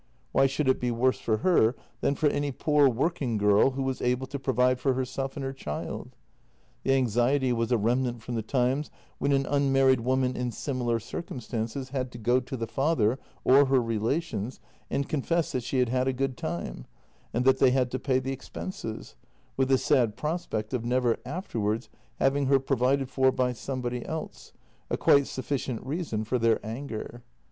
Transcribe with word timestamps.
Why 0.31 0.47
should 0.47 0.67
it 0.67 0.79
be 0.79 0.89
worse 0.89 1.19
for 1.19 1.37
her 1.45 1.75
than 1.99 2.15
for 2.15 2.25
any 2.27 2.51
poor 2.51 2.89
working 2.89 3.37
girl, 3.37 3.69
who 3.73 3.83
was 3.83 4.01
able 4.01 4.25
to 4.25 4.39
provide 4.39 4.79
for 4.79 4.95
herself 4.95 5.35
and 5.37 5.43
her 5.45 5.53
child? 5.53 6.15
The 6.81 6.93
anxiety 6.93 7.53
was 7.53 7.71
a 7.71 7.77
remnant 7.77 8.23
from 8.23 8.33
the 8.33 8.41
times 8.41 8.89
when 9.19 9.31
an 9.31 9.45
unmarried 9.45 9.99
woman 10.01 10.35
in 10.35 10.49
similar 10.51 10.99
circumstances 10.99 11.89
had 11.89 12.11
to 12.13 12.17
go 12.17 12.39
to 12.39 12.57
the 12.57 12.65
father 12.65 13.19
or 13.43 13.65
her 13.65 13.79
relations 13.79 14.59
and 14.89 15.07
confess 15.07 15.51
that 15.51 15.61
she 15.61 15.77
had 15.77 15.89
had 15.89 16.07
a 16.07 16.13
good 16.13 16.35
time, 16.35 16.87
and 17.31 17.45
that 17.45 17.59
they 17.59 17.69
had 17.69 17.91
to 17.91 17.99
pay 17.99 18.17
the 18.17 18.31
expenses— 18.33 19.15
with 19.55 19.69
the 19.69 19.77
sad 19.77 20.17
prospect 20.17 20.73
of 20.73 20.83
never 20.83 21.17
afterwards 21.27 21.89
having 22.15 22.47
her 22.47 22.59
provided 22.59 23.07
for 23.07 23.31
by 23.31 23.53
somebody 23.53 24.03
else— 24.07 24.51
a 24.89 24.97
quite 24.97 25.27
sufficient 25.27 25.85
reason 25.85 26.23
for 26.23 26.39
their 26.39 26.59
anger. 26.65 27.21